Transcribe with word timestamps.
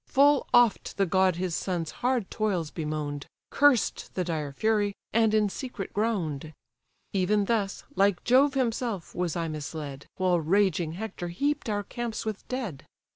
Full 0.07 0.47
oft 0.51 0.97
the 0.97 1.05
god 1.05 1.35
his 1.35 1.55
son's 1.55 1.91
hard 2.01 2.31
toils 2.31 2.71
bemoan'd, 2.71 3.27
Cursed 3.51 4.15
the 4.15 4.23
dire 4.23 4.51
fury, 4.51 4.95
and 5.13 5.31
in 5.31 5.47
secret 5.47 5.93
groan'd. 5.93 6.53
Even 7.13 7.45
thus, 7.45 7.83
like 7.95 8.23
Jove 8.23 8.55
himself, 8.55 9.13
was 9.13 9.35
I 9.35 9.47
misled, 9.47 10.07
While 10.15 10.39
raging 10.39 10.93
Hector 10.93 11.27
heap'd 11.27 11.69
our 11.69 11.83
camps 11.83 12.25
with 12.25 12.47
dead. 12.47 12.87